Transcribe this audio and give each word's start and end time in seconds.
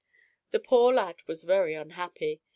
The 0.49 0.59
poor 0.59 0.91
lad 0.95 1.17
was 1.27 1.43
very 1.43 1.75
unhappy. 1.75 2.41